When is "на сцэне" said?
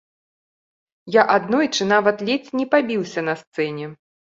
3.33-3.97